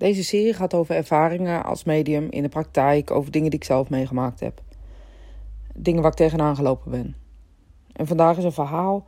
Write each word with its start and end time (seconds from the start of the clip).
Deze 0.00 0.24
serie 0.24 0.54
gaat 0.54 0.74
over 0.74 0.94
ervaringen 0.94 1.64
als 1.64 1.84
medium 1.84 2.30
in 2.30 2.42
de 2.42 2.48
praktijk, 2.48 3.10
over 3.10 3.30
dingen 3.30 3.50
die 3.50 3.58
ik 3.58 3.64
zelf 3.64 3.90
meegemaakt 3.90 4.40
heb. 4.40 4.62
Dingen 5.74 6.02
waar 6.02 6.10
ik 6.10 6.16
tegenaan 6.16 6.56
gelopen 6.56 6.90
ben. 6.90 7.16
En 7.92 8.06
vandaag 8.06 8.36
is 8.36 8.44
een 8.44 8.52
verhaal 8.52 9.06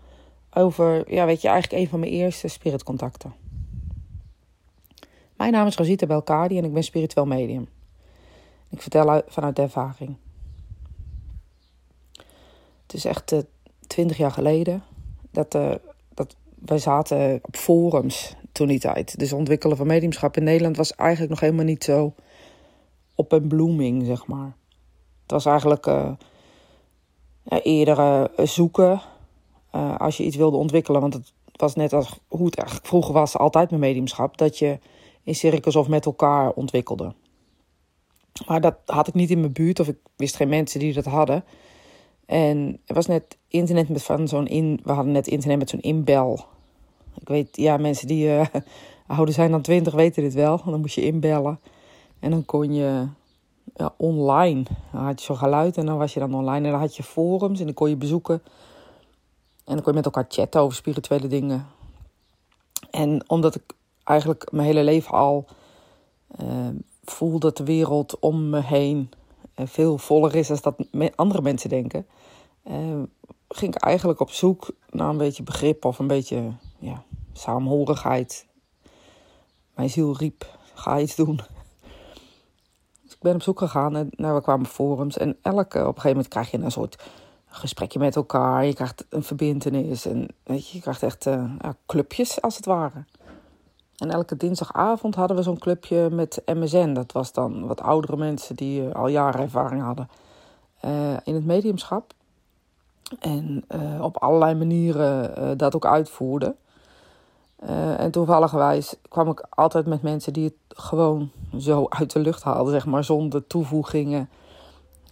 over, 0.51 1.13
ja, 1.13 1.27
weet 1.27 1.41
je, 1.41 1.49
eigenlijk 1.49 1.83
een 1.83 1.89
van 1.89 2.01
mijn 2.01 2.13
eerste 2.13 2.49
spiritcontacten. 2.49 3.35
Mijn 5.37 5.53
naam 5.53 5.67
is 5.67 5.77
Rosita 5.77 6.07
Belkadi 6.07 6.59
en 6.59 6.65
ik 6.65 6.73
ben 6.73 6.85
spiritueel 6.85 7.27
medium. 7.27 7.69
Ik 8.71 8.83
vertel 8.83 9.23
vanuit 9.27 9.57
de 9.57 9.63
ervaring. 9.63 10.17
Het 12.83 12.95
is 12.95 13.05
echt 13.05 13.33
uh, 13.33 13.39
twintig 13.87 14.17
jaar 14.17 14.33
geleden 14.33 14.83
dat, 15.31 15.55
uh, 15.55 15.75
dat 16.15 16.37
wij 16.55 16.79
zaten 16.79 17.39
op 17.43 17.57
forums 17.57 18.37
toen 18.53 18.67
die 18.67 18.79
tijd. 18.79 19.19
Dus 19.19 19.33
ontwikkelen 19.33 19.77
van 19.77 19.87
mediumschap 19.87 20.37
in 20.37 20.45
Nederland 20.45 20.77
was 20.77 20.95
eigenlijk 20.95 21.31
nog 21.31 21.41
helemaal 21.41 21.65
niet 21.65 21.85
zo 21.85 22.15
op 23.15 23.33
een 23.33 23.49
blooming, 23.49 24.07
zeg 24.07 24.27
maar. 24.27 24.57
Het 25.23 25.31
was 25.31 25.47
eigenlijk 25.47 25.87
uh, 25.87 26.13
eerder 27.63 28.31
zoeken 28.37 29.01
als 29.99 30.17
je 30.17 30.25
iets 30.25 30.37
wilde 30.37 30.57
ontwikkelen. 30.57 31.01
Want 31.01 31.15
het 31.15 31.33
was 31.53 31.75
net 31.75 31.93
als 31.93 32.19
hoe 32.29 32.47
het 32.47 32.57
eigenlijk 32.57 32.89
vroeger 32.89 33.13
was, 33.13 33.37
altijd 33.37 33.71
met 33.71 33.81
mediumschap, 33.81 34.39
dat 34.39 34.59
je 34.59 34.79
in 35.23 35.35
cirkels 35.35 35.77
of 35.77 35.89
met 35.89 36.07
elkaar 36.07 36.51
ontwikkelde. 36.51 37.15
Maar 38.47 38.61
dat 38.61 38.77
had 38.87 39.09
ik 39.09 39.15
niet 39.15 39.31
in 39.31 39.41
mijn 39.41 39.53
buurt 39.53 39.81
of 39.81 39.89
ik 39.89 39.99
wist 40.17 40.37
geen 40.37 40.49
mensen 40.49 40.81
die 40.81 40.93
dat 40.93 41.05
hadden. 41.05 41.45
En 42.27 42.81
er 42.87 42.95
was 42.95 43.07
net 43.07 43.39
internet 43.49 43.89
met 43.89 44.03
van 44.03 44.29
zo'n 44.29 44.47
in. 44.47 44.81
We 44.85 44.93
hadden 44.93 45.13
net 45.13 45.27
internet 45.27 45.59
met 45.59 45.71
zo'n 45.71 45.81
inbel. 45.81 46.45
Ik 47.21 47.29
weet, 47.29 47.57
ja, 47.57 47.77
mensen 47.77 48.07
die 48.07 48.27
uh, 48.27 48.45
ouder 49.07 49.35
zijn 49.35 49.51
dan 49.51 49.63
twintig 49.63 49.95
weten 49.95 50.23
dit 50.23 50.35
wel. 50.35 50.61
Dan 50.65 50.81
moest 50.81 50.95
je 50.95 51.05
inbellen. 51.05 51.61
En 52.19 52.31
dan 52.31 52.45
kon 52.45 52.75
je 52.75 53.07
ja, 53.75 53.95
online. 53.97 54.63
Dan 54.93 55.03
had 55.03 55.21
je 55.21 55.27
zo'n 55.27 55.37
geluid 55.37 55.77
en 55.77 55.87
dan 55.87 55.99
was 55.99 56.15
je 56.15 56.21
dan 56.21 56.35
online. 56.35 56.67
En 56.67 56.71
dan 56.71 56.81
had 56.81 56.97
je 56.97 57.03
forums 57.03 57.59
en 57.59 57.65
dan 57.65 57.75
kon 57.75 57.89
je 57.89 57.97
bezoeken. 57.97 58.43
En 59.65 59.75
dan 59.75 59.83
kon 59.83 59.93
je 59.93 59.99
met 59.99 60.05
elkaar 60.05 60.27
chatten 60.29 60.61
over 60.61 60.77
spirituele 60.77 61.27
dingen. 61.27 61.67
En 62.91 63.25
omdat 63.27 63.55
ik 63.55 63.63
eigenlijk 64.05 64.53
mijn 64.53 64.67
hele 64.67 64.85
leven 64.85 65.13
al 65.13 65.47
uh, 66.41 66.69
voel 67.05 67.39
dat 67.39 67.57
de 67.57 67.65
wereld 67.65 68.19
om 68.19 68.51
me 68.51 68.61
heen 68.61 69.11
uh, 69.57 69.67
veel 69.67 69.99
voller 69.99 70.35
is 70.35 70.49
dan 70.49 70.59
dat 70.63 71.17
andere 71.17 71.43
mensen 71.43 71.69
denken, 71.69 72.07
uh, 72.65 73.03
ging 73.49 73.75
ik 73.75 73.83
eigenlijk 73.83 74.21
op 74.21 74.31
zoek 74.31 74.71
naar 74.91 75.09
een 75.09 75.17
beetje 75.17 75.43
begrip 75.43 75.85
of 75.85 75.99
een 75.99 76.07
beetje 76.07 76.53
ja, 76.83 77.03
saamhorigheid. 77.33 78.47
Mijn 79.75 79.91
ziel 79.91 80.17
riep, 80.17 80.59
ga 80.75 80.99
iets 80.99 81.15
doen. 81.17 81.41
Dus 83.03 83.13
ik 83.13 83.21
ben 83.21 83.35
op 83.35 83.43
zoek 83.43 83.59
gegaan 83.59 83.97
en 83.97 84.09
nou, 84.11 84.35
we 84.35 84.43
kwamen 84.43 84.67
forums 84.67 85.19
en 85.19 85.37
elke, 85.43 85.79
op 85.79 85.87
een 85.87 85.87
gegeven 85.87 86.09
moment 86.09 86.29
krijg 86.29 86.51
je 86.51 86.59
een 86.59 86.71
soort 86.71 87.03
gesprekje 87.47 87.99
met 87.99 88.17
elkaar. 88.17 88.65
Je 88.65 88.75
krijgt 88.75 89.05
een 89.09 89.23
verbindenis 89.23 90.07
en 90.07 90.29
weet 90.43 90.69
je, 90.69 90.77
je 90.77 90.83
krijgt 90.83 91.03
echt 91.03 91.25
ja, 91.25 91.77
clubjes 91.87 92.41
als 92.41 92.57
het 92.57 92.67
ware. 92.67 93.05
En 93.97 94.11
elke 94.11 94.37
dinsdagavond 94.37 95.15
hadden 95.15 95.37
we 95.37 95.43
zo'n 95.43 95.59
clubje 95.59 96.11
met 96.11 96.43
MSN. 96.47 96.93
Dat 96.93 97.13
was 97.13 97.33
dan 97.33 97.67
wat 97.67 97.81
oudere 97.81 98.17
mensen 98.17 98.57
die 98.57 98.83
uh, 98.83 98.95
al 98.95 99.09
jaren 99.09 99.41
ervaring 99.41 99.83
hadden 99.83 100.09
uh, 100.85 101.17
in 101.25 101.35
het 101.35 101.45
mediumschap. 101.45 102.13
En 103.19 103.65
op 104.01 104.17
allerlei 104.17 104.55
manieren 104.55 105.59
dat 105.59 105.75
ook 105.75 105.87
uitvoerden. 105.87 106.57
En 107.97 108.11
toevalligerwijs 108.11 108.95
kwam 109.09 109.29
ik 109.31 109.47
altijd 109.49 109.87
met 109.87 110.03
mensen 110.03 110.33
die 110.33 110.45
het 110.45 110.79
gewoon 110.79 111.31
zo 111.59 111.87
uit 111.89 112.13
de 112.13 112.19
lucht 112.19 112.43
haalden, 112.43 112.73
zeg 112.73 112.87
maar, 112.87 113.05
zonder 113.05 113.47
toevoegingen, 113.47 114.29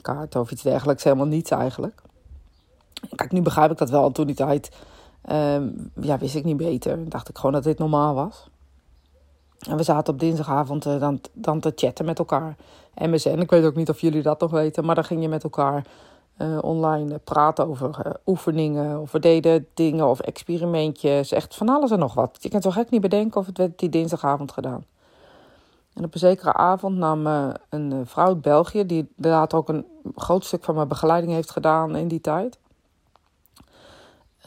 kaart 0.00 0.36
of 0.36 0.50
iets 0.50 0.62
dergelijks, 0.62 1.04
helemaal 1.04 1.26
niets 1.26 1.50
eigenlijk. 1.50 2.02
Kijk, 3.14 3.32
nu 3.32 3.42
begrijp 3.42 3.70
ik 3.70 3.78
dat 3.78 3.91
wel. 3.91 4.12
Toen 4.12 4.26
die 4.26 4.36
tijd 4.36 4.70
ehm, 5.22 5.69
ja, 6.00 6.19
wist 6.19 6.34
ik 6.34 6.44
niet 6.44 6.56
beter. 6.56 7.08
Dacht 7.08 7.28
ik 7.28 7.36
gewoon 7.36 7.52
dat 7.52 7.64
dit 7.64 7.78
normaal 7.78 8.14
was. 8.14 8.48
En 9.69 9.76
we 9.76 9.82
zaten 9.82 10.12
op 10.12 10.20
dinsdagavond 10.20 10.86
uh, 10.86 11.00
dan, 11.00 11.20
dan 11.32 11.60
te 11.60 11.72
chatten 11.75 12.04
met 12.04 12.19
elkaar. 12.19 12.56
MSN, 12.94 13.38
ik 13.38 13.50
weet 13.50 13.64
ook 13.64 13.75
niet 13.75 13.88
of 13.88 14.00
jullie 14.00 14.22
dat 14.22 14.41
nog 14.41 14.50
weten, 14.50 14.84
maar 14.84 14.94
dan 14.94 15.04
ging 15.04 15.22
je 15.22 15.28
met 15.28 15.44
elkaar 15.44 15.86
uh, 16.40 16.58
online 16.60 17.18
praten 17.18 17.68
over 17.68 18.06
uh, 18.06 18.12
oefeningen. 18.26 19.00
Of 19.00 19.12
we 19.12 19.18
deden 19.18 19.66
dingen 19.74 20.06
of 20.06 20.20
experimentjes. 20.20 21.32
Echt 21.32 21.56
van 21.56 21.68
alles 21.68 21.90
en 21.90 21.98
nog 21.98 22.14
wat. 22.14 22.36
Je 22.40 22.48
kan 22.48 22.62
zo 22.62 22.70
gek 22.70 22.90
niet 22.90 23.00
bedenken 23.00 23.40
of 23.40 23.46
het 23.46 23.58
werd 23.58 23.78
die 23.78 23.88
dinsdagavond 23.88 24.52
gedaan. 24.52 24.84
En 25.94 26.04
op 26.04 26.14
een 26.14 26.20
zekere 26.20 26.52
avond 26.52 26.96
nam 26.96 27.26
een 27.68 28.06
vrouw 28.06 28.26
uit 28.26 28.42
België, 28.42 28.86
die 28.86 29.08
later 29.16 29.58
ook 29.58 29.68
een 29.68 29.86
groot 30.16 30.44
stuk 30.44 30.64
van 30.64 30.74
mijn 30.74 30.88
begeleiding 30.88 31.32
heeft 31.32 31.50
gedaan 31.50 31.96
in 31.96 32.08
die 32.08 32.20
tijd. 32.20 32.58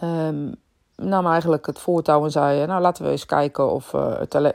Um, 0.03 0.55
nam 0.95 1.27
eigenlijk 1.27 1.65
het 1.65 1.79
voortouw 1.79 2.23
en 2.23 2.31
zei: 2.31 2.65
Nou, 2.65 2.81
laten 2.81 3.03
we 3.03 3.11
eens 3.11 3.25
kijken 3.25 3.71
of 3.71 3.91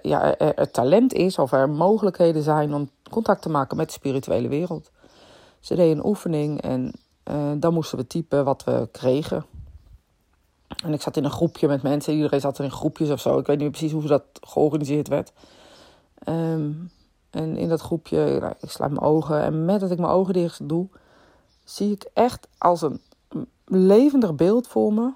ja, 0.03 0.39
er, 0.39 0.71
talent 0.71 1.13
is, 1.13 1.39
of 1.39 1.53
er 1.53 1.71
mogelijkheden 1.71 2.43
zijn 2.43 2.75
om 2.75 2.91
contact 3.11 3.43
te 3.43 3.49
maken 3.49 3.77
met 3.77 3.87
de 3.87 3.93
spirituele 3.93 4.49
wereld. 4.49 4.91
Ze 5.61 5.75
deed 5.75 5.97
een 5.97 6.07
oefening 6.07 6.63
en 6.63 6.93
uh, 7.31 7.53
dan 7.57 7.75
moesten 7.75 7.99
we 7.99 8.07
typen 8.07 8.45
wat 8.45 8.65
we 8.65 8.89
kregen. 8.93 9.45
En 10.85 10.93
ik 10.93 11.03
zat 11.03 11.17
in 11.17 11.25
een 11.25 11.31
groepje 11.31 11.69
met 11.69 11.83
mensen, 11.83 12.15
iedereen 12.15 12.41
zat 12.41 12.59
er 12.59 12.65
in 12.65 12.71
groepjes 12.71 13.11
of 13.11 13.21
zo. 13.21 13.39
Ik 13.39 13.47
weet 13.47 13.59
niet 13.59 13.71
precies 13.71 13.93
hoe 13.93 14.07
dat 14.07 14.25
georganiseerd 14.41 15.09
werd. 15.09 15.33
Um, 16.29 16.91
en 17.31 17.57
in 17.57 17.69
dat 17.69 17.81
groepje, 17.81 18.39
nou, 18.41 18.55
ik 18.61 18.71
sluit 18.71 18.93
mijn 18.93 19.05
ogen 19.05 19.43
en 19.43 19.65
met 19.65 19.81
dat 19.81 19.91
ik 19.91 19.99
mijn 19.99 20.13
ogen 20.13 20.33
dicht 20.33 20.69
doe, 20.69 20.87
zie 21.65 21.93
ik 21.93 22.11
echt 22.13 22.49
als 22.59 22.83
een 22.83 23.01
levendig 23.65 24.35
beeld 24.35 24.67
voor 24.67 24.93
me 24.93 25.13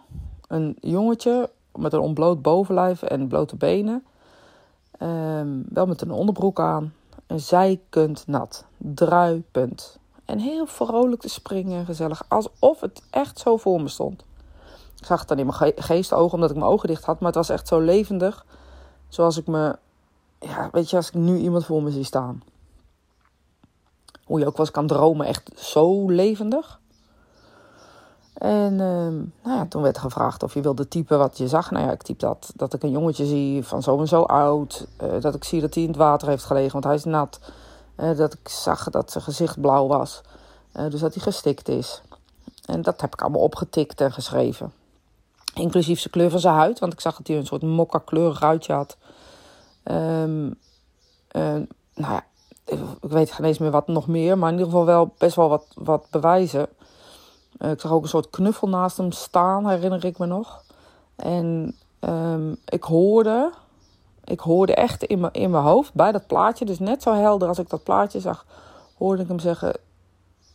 een 0.48 0.76
jongetje 0.80 1.50
met 1.74 1.92
een 1.92 2.00
ontbloot 2.00 2.42
bovenlijf 2.42 3.02
en 3.02 3.28
blote 3.28 3.56
benen. 3.56 4.04
Um, 5.02 5.64
wel 5.68 5.86
met 5.86 6.00
een 6.00 6.10
onderbroek 6.10 6.60
aan. 6.60 6.94
En 7.26 7.40
zijkend 7.40 8.26
nat. 8.26 8.64
Druipend. 8.76 9.98
En 10.24 10.38
heel 10.38 10.66
vrolijk 10.66 11.20
te 11.20 11.28
springen 11.28 11.78
en 11.78 11.84
gezellig. 11.84 12.24
Alsof 12.28 12.80
het 12.80 13.02
echt 13.10 13.38
zo 13.38 13.56
voor 13.56 13.80
me 13.80 13.88
stond. 13.88 14.24
Ik 14.98 15.06
zag 15.06 15.18
het 15.18 15.28
dan 15.28 15.38
in 15.38 15.46
mijn 15.46 15.72
geestogen 15.76 16.32
omdat 16.32 16.50
ik 16.50 16.56
mijn 16.56 16.70
ogen 16.70 16.88
dicht 16.88 17.04
had. 17.04 17.18
Maar 17.18 17.28
het 17.28 17.36
was 17.36 17.48
echt 17.48 17.68
zo 17.68 17.80
levendig. 17.80 18.46
Zoals 19.08 19.36
ik 19.36 19.46
me... 19.46 19.76
Ja, 20.38 20.68
weet 20.72 20.90
je, 20.90 20.96
als 20.96 21.08
ik 21.08 21.14
nu 21.14 21.38
iemand 21.38 21.64
voor 21.64 21.82
me 21.82 21.90
zie 21.90 22.04
staan. 22.04 22.42
Hoe 24.24 24.38
je 24.38 24.46
ook 24.46 24.58
eens 24.58 24.70
kan 24.70 24.86
dromen. 24.86 25.26
Echt 25.26 25.50
zo 25.54 26.10
levendig. 26.10 26.80
En 28.32 28.72
uh, 28.72 29.52
nou 29.52 29.68
toen 29.68 29.82
werd 29.82 29.98
gevraagd 29.98 30.42
of 30.42 30.54
je 30.54 30.60
wilde 30.60 30.88
typen 30.88 31.18
wat 31.18 31.38
je 31.38 31.48
zag. 31.48 31.70
Nou 31.70 31.86
ja, 31.86 31.92
ik 31.92 32.02
typ 32.02 32.18
dat. 32.18 32.52
Dat 32.56 32.74
ik 32.74 32.82
een 32.82 32.90
jongetje 32.90 33.26
zie 33.26 33.64
van 33.64 33.82
zo 33.82 34.00
en 34.00 34.08
zo 34.08 34.22
oud. 34.22 34.86
Uh, 35.02 35.20
dat 35.20 35.34
ik 35.34 35.44
zie 35.44 35.60
dat 35.60 35.74
hij 35.74 35.82
in 35.82 35.88
het 35.88 35.98
water 35.98 36.28
heeft 36.28 36.44
gelegen, 36.44 36.72
want 36.72 36.84
hij 36.84 36.94
is 36.94 37.04
nat. 37.04 37.40
Uh, 38.02 38.16
dat 38.16 38.32
ik 38.32 38.48
zag 38.48 38.90
dat 38.90 39.10
zijn 39.10 39.24
gezicht 39.24 39.60
blauw 39.60 39.86
was. 39.86 40.20
Eh, 40.72 40.90
dus 40.90 41.00
dat 41.00 41.14
hij 41.14 41.22
gestikt 41.22 41.68
is. 41.68 42.02
En 42.66 42.82
dat 42.82 43.00
heb 43.00 43.12
ik 43.12 43.22
allemaal 43.22 43.40
opgetikt 43.40 44.00
en 44.00 44.12
geschreven. 44.12 44.72
Inclusief 45.54 46.00
zijn 46.00 46.12
kleur 46.12 46.30
van 46.30 46.40
zijn 46.40 46.54
huid, 46.54 46.78
want 46.78 46.92
ik 46.92 47.00
zag 47.00 47.16
dat 47.16 47.26
hij 47.26 47.36
een 47.36 47.46
soort 47.46 47.62
mokka 47.62 47.98
kleurig 47.98 48.40
huidje 48.40 48.72
had. 48.72 48.96
Um, 49.84 50.58
nou 51.94 52.12
ja, 52.12 52.24
ik 52.64 52.78
weet 53.00 53.32
geen 53.32 53.46
eens 53.46 53.58
meer 53.58 53.70
wat 53.70 53.86
nog 53.86 54.06
meer, 54.06 54.38
maar 54.38 54.48
in 54.48 54.58
ieder 54.58 54.70
geval 54.70 54.86
wel 54.86 55.14
best 55.19 55.36
wel 55.36 55.48
wat, 55.48 55.66
wat 55.74 56.06
bewijzen. 56.10 56.66
Eh, 57.58 57.70
ik 57.70 57.80
zag 57.80 57.92
ook 57.92 58.02
een 58.02 58.08
soort 58.08 58.30
knuffel 58.30 58.69
naast 58.69 58.96
hem 58.96 59.12
staan, 59.12 59.69
herinner 59.69 60.04
ik 60.04 60.19
me 60.19 60.26
nog. 60.26 60.62
En 61.16 61.76
um, 62.00 62.56
ik 62.64 62.82
hoorde, 62.82 63.52
ik 64.32 64.40
hoorde 64.40 64.75
echt 64.75 65.05
in 65.05 65.20
mijn, 65.20 65.32
in 65.32 65.50
mijn 65.50 65.64
hoofd 65.64 65.94
bij 65.94 66.12
dat 66.12 66.26
plaatje, 66.26 66.64
dus 66.64 66.79
net 66.79 67.02
zo 67.02 67.14
helder 67.14 67.49
als 67.49 67.58
ik 67.58 67.69
dat 67.69 67.82
plaatje 67.82 68.20
zag, 68.20 68.46
hoorde 68.99 69.23
ik 69.23 69.29
hem 69.29 69.38
zeggen: 69.38 69.73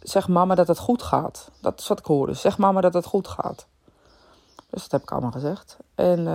Zeg 0.01 0.27
mama 0.27 0.55
dat 0.55 0.67
het 0.67 0.79
goed 0.79 1.01
gaat. 1.01 1.51
Dat 1.61 1.79
is 1.79 1.87
wat 1.87 1.99
ik 1.99 2.05
hoorde. 2.05 2.33
Zeg 2.33 2.57
mama 2.57 2.81
dat 2.81 2.93
het 2.93 3.05
goed 3.05 3.27
gaat. 3.27 3.67
Dus 4.69 4.81
dat 4.81 4.91
heb 4.91 5.01
ik 5.01 5.11
allemaal 5.11 5.31
gezegd. 5.31 5.77
En 5.95 6.19
uh, 6.19 6.25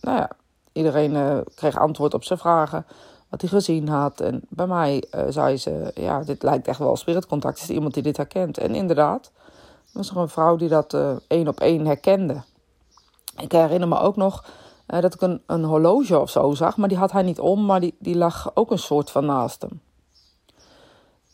nou 0.00 0.16
ja, 0.18 0.30
iedereen 0.72 1.12
uh, 1.12 1.38
kreeg 1.54 1.78
antwoord 1.78 2.14
op 2.14 2.24
zijn 2.24 2.38
vragen. 2.38 2.86
Wat 3.28 3.40
hij 3.40 3.50
gezien 3.50 3.88
had. 3.88 4.20
En 4.20 4.40
bij 4.48 4.66
mij 4.66 5.04
uh, 5.14 5.24
zei 5.28 5.56
ze: 5.56 5.90
Ja, 5.94 6.22
dit 6.22 6.42
lijkt 6.42 6.68
echt 6.68 6.78
wel 6.78 6.96
spiritcontact. 6.96 7.58
Is 7.58 7.70
iemand 7.70 7.94
die 7.94 8.02
dit 8.02 8.16
herkent? 8.16 8.58
En 8.58 8.74
inderdaad 8.74 9.30
was 9.92 10.10
er 10.10 10.16
een 10.16 10.28
vrouw 10.28 10.56
die 10.56 10.68
dat 10.68 10.96
één 11.26 11.48
op 11.48 11.60
één 11.60 11.86
herkende. 11.86 12.42
Ik 13.36 13.52
herinner 13.52 13.88
me 13.88 13.98
ook 13.98 14.16
nog 14.16 14.44
uh, 14.92 15.00
dat 15.00 15.14
ik 15.14 15.20
een, 15.20 15.42
een 15.46 15.64
horloge 15.64 16.18
of 16.18 16.30
zo 16.30 16.54
zag, 16.54 16.76
maar 16.76 16.88
die 16.88 16.98
had 16.98 17.12
hij 17.12 17.22
niet 17.22 17.40
om, 17.40 17.64
maar 17.64 17.80
die, 17.80 17.94
die 17.98 18.16
lag 18.16 18.50
ook 18.54 18.70
een 18.70 18.78
soort 18.78 19.10
van 19.10 19.26
naast 19.26 19.62
hem. 19.62 19.80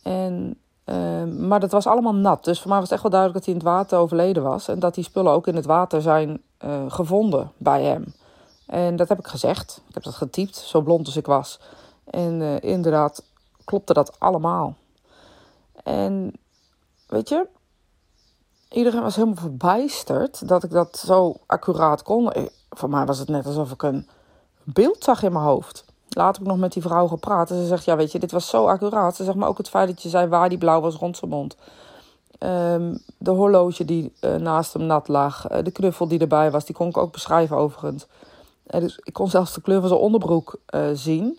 En, 0.02 0.58
uh, 0.84 1.24
maar 1.48 1.60
dat 1.60 1.72
was 1.72 1.86
allemaal 1.86 2.14
nat, 2.14 2.44
dus 2.44 2.60
voor 2.60 2.68
mij 2.68 2.78
was 2.78 2.90
het 2.90 2.98
echt 2.98 3.02
wel 3.02 3.20
duidelijk 3.20 3.44
dat 3.44 3.54
hij 3.54 3.60
in 3.60 3.66
het 3.66 3.78
water 3.78 3.98
overleden 3.98 4.42
was. 4.42 4.68
En 4.68 4.78
dat 4.78 4.94
die 4.94 5.04
spullen 5.04 5.32
ook 5.32 5.46
in 5.46 5.56
het 5.56 5.66
water 5.66 6.02
zijn 6.02 6.42
gevonden 6.88 7.52
bij 7.56 7.82
hem. 7.82 8.04
En 8.68 8.96
dat 8.96 9.08
heb 9.08 9.18
ik 9.18 9.26
gezegd. 9.26 9.82
Ik 9.88 9.94
heb 9.94 10.02
dat 10.02 10.14
getypt, 10.14 10.56
zo 10.56 10.80
blond 10.80 11.06
als 11.06 11.16
ik 11.16 11.26
was. 11.26 11.60
En 12.04 12.40
uh, 12.40 12.60
inderdaad 12.60 13.24
klopte 13.64 13.92
dat 13.92 14.20
allemaal. 14.20 14.74
En 15.82 16.32
weet 17.06 17.28
je, 17.28 17.46
iedereen 18.70 19.02
was 19.02 19.16
helemaal 19.16 19.42
verbijsterd 19.42 20.48
dat 20.48 20.64
ik 20.64 20.70
dat 20.70 20.98
zo 20.98 21.36
accuraat 21.46 22.02
kon. 22.02 22.32
Voor 22.70 22.90
mij 22.90 23.06
was 23.06 23.18
het 23.18 23.28
net 23.28 23.46
alsof 23.46 23.70
ik 23.70 23.82
een 23.82 24.08
beeld 24.62 25.04
zag 25.04 25.22
in 25.22 25.32
mijn 25.32 25.44
hoofd. 25.44 25.84
Later 26.08 26.32
heb 26.32 26.42
ik 26.42 26.48
nog 26.48 26.58
met 26.58 26.72
die 26.72 26.82
vrouw 26.82 27.06
gepraat. 27.06 27.50
En 27.50 27.56
ze 27.56 27.66
zegt, 27.66 27.84
ja 27.84 27.96
weet 27.96 28.12
je, 28.12 28.18
dit 28.18 28.32
was 28.32 28.48
zo 28.48 28.66
accuraat. 28.66 29.16
Ze 29.16 29.24
zegt, 29.24 29.36
maar 29.36 29.48
ook 29.48 29.58
het 29.58 29.68
feit 29.68 29.88
dat 29.88 30.02
je 30.02 30.08
zei 30.08 30.26
waar 30.26 30.48
die 30.48 30.58
blauw 30.58 30.80
was 30.80 30.94
rond 30.94 31.16
zijn 31.16 31.30
mond. 31.30 31.56
Ehm, 32.38 32.96
de 33.18 33.30
horloge 33.30 33.84
die 33.84 34.12
uh, 34.20 34.34
naast 34.34 34.72
hem 34.72 34.82
nat 34.82 35.08
lag. 35.08 35.50
Uh, 35.50 35.58
de 35.62 35.70
knuffel 35.70 36.08
die 36.08 36.18
erbij 36.18 36.50
was, 36.50 36.64
die 36.64 36.74
kon 36.74 36.88
ik 36.88 36.96
ook 36.96 37.12
beschrijven 37.12 37.56
overigens. 37.56 38.06
Dus 38.66 39.00
ik 39.02 39.12
kon 39.12 39.28
zelfs 39.28 39.54
de 39.54 39.60
kleur 39.60 39.80
van 39.80 39.88
zijn 39.88 40.00
onderbroek 40.00 40.60
zien. 40.92 41.38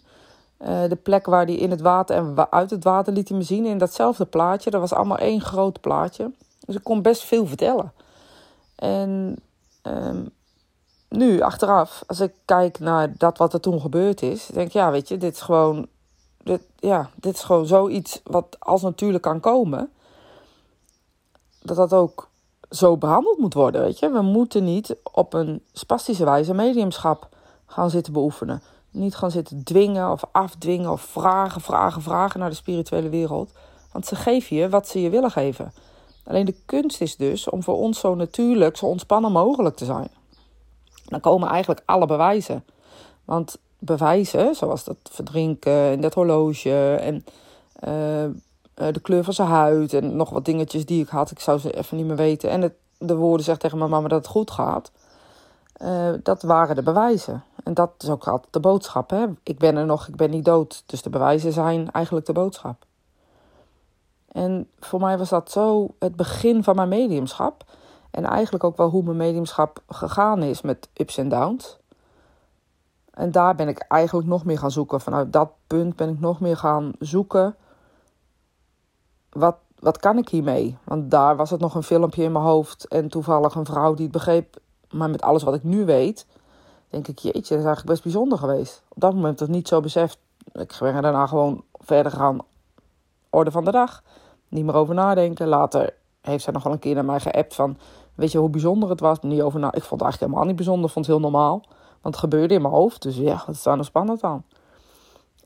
de 0.58 0.98
plek 1.04 1.26
waar 1.26 1.46
hij 1.46 1.56
in 1.56 1.72
het 1.72 1.82
water 1.82 2.16
en 2.16 2.48
uit 2.50 2.70
het 2.70 2.84
water 2.84 3.14
liet 3.14 3.30
hij 3.30 3.38
me 3.38 3.44
zien 3.44 3.66
in 3.66 3.78
datzelfde 3.78 4.26
plaatje. 4.26 4.70
Dat 4.70 4.82
was 4.82 4.94
allemaal 4.94 5.18
één 5.18 5.42
groot 5.42 5.82
plaatje. 5.82 6.32
Dus 6.70 6.78
ik 6.78 6.84
kon 6.84 7.02
best 7.02 7.24
veel 7.24 7.46
vertellen. 7.46 7.94
En 8.76 9.36
um, 9.84 10.30
nu, 11.10 11.42
achteraf, 11.42 12.04
als 12.08 12.20
ik 12.20 12.34
kijk 12.46 12.80
naar 12.80 13.18
dat 13.18 13.38
wat 13.38 13.54
er 13.54 13.60
toen 13.60 13.82
gebeurd 13.82 14.22
is, 14.22 14.46
denk 14.46 14.68
ik, 14.68 14.74
ja, 14.74 14.92
weet 14.92 15.08
je, 15.08 15.18
dit 15.18 15.34
is 15.34 15.42
gewoon, 15.42 15.88
ja, 16.80 17.10
dit 17.16 17.34
is 17.34 17.44
gewoon 17.44 17.66
zoiets 17.66 18.22
wat 18.24 18.56
als 18.60 18.82
natuurlijk 18.82 19.24
kan 19.24 19.40
komen. 19.40 19.92
Dat 21.62 21.76
dat 21.76 21.94
ook 21.94 22.30
zo 22.70 22.98
behandeld 22.98 23.38
moet 23.38 23.54
worden, 23.54 23.82
weet 23.82 24.00
je. 24.00 24.10
We 24.10 24.22
moeten 24.22 24.64
niet 24.64 24.96
op 25.04 25.34
een 25.34 25.64
spastische 25.74 26.26
wijze 26.26 26.54
mediumschap 26.54 27.30
gaan 27.66 27.90
zitten 27.90 28.14
beoefenen. 28.14 28.62
Niet 28.92 29.16
gaan 29.16 29.32
zitten 29.32 29.64
dwingen 29.64 30.12
of 30.12 30.24
afdwingen 30.32 30.92
of 30.92 31.02
vragen, 31.02 31.62
vragen, 31.62 32.02
vragen 32.02 32.40
naar 32.40 32.50
de 32.50 32.56
spirituele 32.56 33.10
wereld. 33.10 33.52
Want 33.92 34.06
ze 34.06 34.16
geven 34.16 34.56
je 34.56 34.70
wat 34.70 34.88
ze 34.88 35.02
je 35.02 35.10
willen 35.10 35.32
geven. 35.32 35.74
Alleen 36.30 36.46
de 36.46 36.56
kunst 36.66 37.02
is 37.02 37.16
dus 37.16 37.50
om 37.50 37.64
voor 37.64 37.76
ons 37.76 38.00
zo 38.00 38.16
natuurlijk, 38.16 38.78
zo 38.78 38.86
ontspannen 38.86 39.32
mogelijk 39.32 39.76
te 39.76 39.86
zijn. 39.86 40.08
Dan 41.06 41.20
komen 41.20 41.50
eigenlijk 41.50 41.82
alle 41.86 42.06
bewijzen. 42.06 42.64
Want 43.26 43.58
bewijzen, 43.80 44.56
zoals 44.56 44.84
dat 44.84 44.98
verdrinken 45.04 45.74
en 45.74 46.02
dat 46.02 46.14
horloge 46.14 46.96
en 46.96 47.16
uh, 47.84 48.92
de 48.94 49.00
kleur 49.02 49.24
van 49.24 49.34
zijn 49.34 49.48
huid 49.48 49.94
en 49.94 50.16
nog 50.16 50.30
wat 50.30 50.46
dingetjes 50.46 50.86
die 50.86 51.04
ik 51.04 51.10
had, 51.10 51.32
ik 51.32 51.40
zou 51.40 51.60
ze 51.60 51.78
even 51.78 51.98
niet 51.98 52.06
meer 52.06 52.16
weten. 52.16 52.50
En 52.50 52.74
de 52.98 53.16
woorden 53.16 53.46
zegt 53.46 53.60
tegen 53.60 53.78
mijn 53.78 53.90
mama 53.90 54.08
dat 54.08 54.18
het 54.18 54.32
goed 54.32 54.52
gaat. 54.52 54.92
Uh, 55.82 56.10
dat 56.24 56.42
waren 56.42 56.76
de 56.76 56.84
bewijzen. 56.84 57.44
En 57.64 57.74
dat 57.74 57.92
is 57.98 58.10
ook 58.10 58.28
altijd 58.28 58.54
de 58.54 58.60
boodschap. 58.60 59.10
Hè? 59.10 59.26
Ik 59.44 59.58
ben 59.58 59.76
er 59.76 59.86
nog, 59.86 60.08
ik 60.08 60.16
ben 60.16 60.30
niet 60.30 60.46
dood. 60.46 60.84
Dus 60.86 61.02
de 61.02 61.10
bewijzen 61.10 61.54
zijn 61.54 61.92
eigenlijk 61.92 62.26
de 62.26 62.34
boodschap. 62.34 62.88
En 64.32 64.68
voor 64.80 65.00
mij 65.00 65.18
was 65.18 65.30
dat 65.30 65.52
zo 65.52 65.96
het 66.00 66.16
begin 66.16 66.64
van 66.64 66.76
mijn 66.76 66.90
mediumschap. 66.90 67.64
En 68.12 68.24
eigenlijk 68.24 68.64
ook 68.64 68.78
wel 68.78 68.90
hoe 68.90 69.04
mijn 69.04 69.18
mediumschap 69.18 69.82
gegaan 69.88 70.44
is 70.44 70.62
met 70.62 70.90
ups 70.94 71.18
en 71.18 71.30
downs. 71.30 71.78
En 73.14 73.32
daar 73.32 73.56
ben 73.56 73.68
ik 73.68 73.78
eigenlijk 73.78 74.28
nog 74.28 74.46
meer 74.46 74.58
gaan 74.58 74.72
zoeken. 74.72 75.02
Vanuit 75.02 75.34
dat 75.34 75.52
punt 75.68 75.96
ben 75.96 76.10
ik 76.10 76.20
nog 76.20 76.40
meer 76.40 76.58
gaan 76.58 76.92
zoeken. 77.00 77.56
Wat, 79.30 79.56
wat 79.80 79.98
kan 79.98 80.18
ik 80.18 80.30
hiermee? 80.30 80.78
Want 80.84 81.12
daar 81.12 81.36
was 81.36 81.50
het 81.50 81.60
nog 81.60 81.76
een 81.76 81.84
filmpje 81.84 82.24
in 82.24 82.32
mijn 82.32 82.46
hoofd. 82.46 82.88
En 82.88 83.10
toevallig 83.10 83.56
een 83.56 83.66
vrouw 83.66 83.94
die 83.94 84.04
het 84.04 84.14
begreep. 84.14 84.58
Maar 84.90 85.10
met 85.10 85.22
alles 85.22 85.44
wat 85.44 85.54
ik 85.54 85.64
nu 85.64 85.86
weet, 85.86 86.26
denk 86.90 87.08
ik, 87.08 87.20
jeetje, 87.20 87.40
dat 87.40 87.60
is 87.60 87.66
eigenlijk 87.66 87.86
best 87.86 88.04
bijzonder 88.04 88.38
geweest. 88.38 88.82
Op 88.90 89.02
dat 89.02 89.14
moment 89.14 89.40
het 89.40 89.50
niet 89.50 89.68
zo 89.68 89.80
beseft. 89.80 90.18
Ik 90.54 90.78
ben 90.80 91.02
daarna 91.02 91.28
gewoon 91.28 91.64
verder 91.74 92.12
gaan. 92.12 92.40
Orde 93.30 93.52
van 93.52 93.66
de 93.66 93.72
dag. 93.72 94.04
Niet 94.48 94.66
meer 94.66 94.76
over 94.76 94.96
nadenken. 94.96 95.48
Later 95.48 95.94
heeft 96.22 96.44
zij 96.44 96.54
nog 96.54 96.64
wel 96.64 96.74
een 96.74 96.80
keer 96.80 96.96
naar 96.96 97.06
mij 97.06 97.20
geappt 97.20 97.56
van... 97.56 97.78
Weet 98.16 98.32
je 98.32 98.38
hoe 98.38 98.50
bijzonder 98.50 98.90
het 98.90 99.00
was? 99.00 99.20
Niet 99.20 99.42
over 99.42 99.60
na. 99.60 99.68
Ik 99.68 99.84
vond 99.84 99.90
het 99.90 100.02
eigenlijk 100.02 100.20
helemaal 100.20 100.46
niet 100.46 100.56
bijzonder. 100.56 100.90
Vond 100.90 101.06
het 101.06 101.16
heel 101.16 101.24
normaal. 101.24 101.62
Want 102.02 102.16
het 102.16 102.18
gebeurde 102.18 102.54
in 102.54 102.62
mijn 102.62 102.74
hoofd. 102.74 103.02
Dus 103.02 103.18
ja, 103.18 103.44
wat 103.46 103.56
is 103.56 103.64
daar 103.64 103.74
nou 103.74 103.86
spannend 103.86 104.24
aan? 104.24 104.44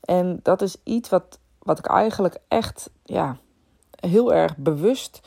En 0.00 0.40
dat 0.42 0.62
is 0.62 0.76
iets 0.82 1.08
wat, 1.08 1.38
wat 1.58 1.78
ik 1.78 1.86
eigenlijk 1.86 2.38
echt 2.48 2.90
ja, 3.04 3.36
heel 4.00 4.32
erg 4.32 4.56
bewust... 4.56 5.20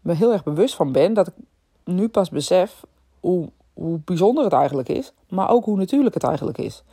me 0.00 0.12
heel 0.12 0.32
erg 0.32 0.44
bewust 0.44 0.74
van 0.74 0.92
ben. 0.92 1.14
Dat 1.14 1.26
ik 1.26 1.34
nu 1.84 2.08
pas 2.08 2.30
besef 2.30 2.84
hoe, 3.20 3.50
hoe 3.74 4.00
bijzonder 4.04 4.44
het 4.44 4.52
eigenlijk 4.52 4.88
is. 4.88 5.12
Maar 5.28 5.50
ook 5.50 5.64
hoe 5.64 5.76
natuurlijk 5.76 6.14
het 6.14 6.24
eigenlijk 6.24 6.58
is. 6.58 6.84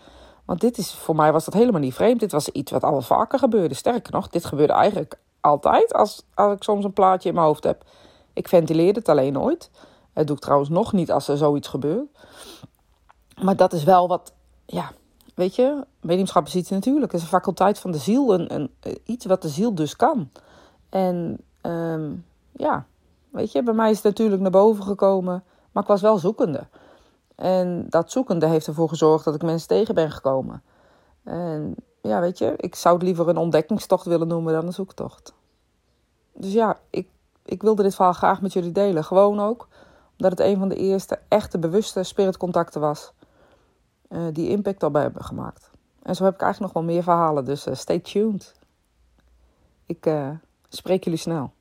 Want 0.46 0.62
dit 0.62 0.78
is, 0.78 0.94
voor 0.94 1.16
mij 1.16 1.32
was 1.32 1.46
dat 1.46 1.54
helemaal 1.54 1.82
niet 1.82 1.94
vreemd. 1.94 2.20
Dit 2.20 2.32
was 2.32 2.50
iets 2.50 2.72
wat 2.72 2.84
al 2.84 3.02
vaker 3.02 3.40
gebeurde. 3.40 3.76
Sterker 3.76 4.14
nog, 4.14 4.30
dit 4.30 4.46
gebeurde 4.46 4.74
eigenlijk 4.74 5.20
altijd 5.42 5.94
als, 5.94 6.24
als 6.34 6.54
ik 6.54 6.64
soms 6.64 6.84
een 6.84 6.94
plaatje 6.94 7.30
in 7.30 7.36
mijn 7.36 7.48
hoofd 7.48 7.64
heb. 7.64 7.84
Ik 8.34 8.48
ventileer 8.48 8.94
het 8.94 9.10
alleen 9.10 9.34
nooit. 9.34 9.70
Dat 10.14 10.28
doe 10.28 10.36
ik 10.36 10.42
trouwens 10.42 10.70
nog 10.70 10.94
niet 10.94 11.12
als 11.12 11.28
er 11.28 11.38
zoiets 11.38 11.68
gebeurt. 11.68 12.08
Maar 13.42 13.56
dat 13.56 13.74
is 13.74 13.84
wel 13.84 14.08
wat, 14.08 14.34
ja, 14.66 14.92
weet 15.36 15.56
je, 15.56 15.86
mediumschap 16.02 16.48
is 16.48 16.56
iets 16.56 16.70
natuurlijk. 16.70 17.12
Het 17.12 17.22
is 17.22 17.22
een 17.22 17.34
faculteit 17.34 17.80
van 17.80 17.92
de 17.92 17.98
ziel, 17.98 18.34
een, 18.34 18.54
een, 18.54 18.72
iets 19.04 19.26
wat 19.26 19.42
de 19.42 19.50
ziel 19.50 19.76
dus 19.76 19.96
kan. 19.96 20.30
En 20.90 21.38
um, 21.62 22.26
ja, 22.52 22.86
weet 23.30 23.52
je, 23.52 23.64
bij 23.64 23.74
mij 23.74 23.90
is 23.90 23.96
het 23.96 24.06
natuurlijk 24.06 24.42
naar 24.42 24.52
boven 24.52 24.84
gekomen, 24.84 25.44
maar 25.72 25.84
ik 25.84 25.90
was 25.90 26.02
wel 26.02 26.18
zoekende. 26.18 26.68
En 27.36 27.86
dat 27.90 28.12
zoekende 28.12 28.48
heeft 28.48 28.68
ervoor 28.68 28.90
gezorgd 28.90 29.26
dat 29.26 29.36
ik 29.36 29.44
mensen 29.44 29.68
tegen 29.68 29.96
ben 29.96 30.12
gekomen. 30.12 30.64
En 31.24 31.76
ja, 32.02 32.20
weet 32.20 32.38
je, 32.38 32.54
ik 32.58 32.76
zou 32.76 32.96
het 32.96 33.04
liever 33.04 33.28
een 33.28 33.38
ontdekkingstocht 33.38 34.06
willen 34.06 34.28
noemen 34.28 34.54
dan 34.54 34.66
een 34.66 34.74
zoektocht. 34.74 35.34
Dus 36.34 36.54
ja, 36.54 36.80
ik, 36.90 37.08
ik 37.46 37.62
wilde 37.62 37.84
dit 37.84 37.96
verhaal 37.96 38.14
graag 38.14 38.42
met 38.42 38.54
jullie 38.54 38.72
delen. 38.72 39.04
Gewoon 39.04 39.40
ook 39.40 39.68
omdat 40.18 40.40
het 40.40 40.48
een 40.48 40.58
van 40.58 40.70
de 40.70 40.76
eerste 40.76 41.20
echte 41.28 41.60
bewuste 41.60 42.04
spiritcontacten 42.04 42.82
was. 42.82 43.14
Uh, 44.10 44.22
die 44.32 44.50
impact 44.50 44.84
al 44.84 44.92
bij 44.92 45.02
hebben 45.02 45.24
gemaakt. 45.24 45.72
En 46.04 46.16
zo 46.16 46.24
heb 46.24 46.34
ik 46.34 46.42
eigenlijk 46.42 46.74
nog 46.74 46.84
wel 46.84 46.94
meer 46.94 47.04
verhalen, 47.04 47.46
dus 47.46 47.68
uh, 47.68 47.74
stay 47.76 48.00
tuned. 48.00 48.54
Ik 49.86 50.06
uh, 50.06 50.30
spreek 50.70 51.04
jullie 51.04 51.20
snel. 51.20 51.52